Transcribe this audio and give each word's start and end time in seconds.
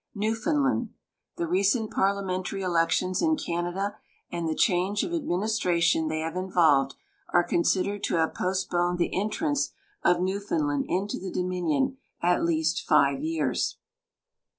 Newfoundland. 0.15 0.89
The 1.37 1.45
recent 1.47 1.91
parliamentary 1.91 2.63
elections 2.63 3.21
in 3.21 3.37
Canada 3.37 3.97
and 4.31 4.49
the 4.49 4.55
change 4.55 5.03
of 5.03 5.13
administration 5.13 6.07
they 6.07 6.21
have 6.21 6.35
involved 6.35 6.95
are 7.29 7.43
considered 7.43 8.01
to 8.05 8.15
have 8.15 8.33
postponed 8.33 8.97
the 8.97 9.15
entrance 9.15 9.73
of 10.01 10.19
Newfoundland 10.19 10.85
into 10.87 11.19
the 11.19 11.29
Dominion 11.29 11.97
at 12.19 12.43
least 12.43 12.83
live 12.89 13.21
years. 13.21 13.77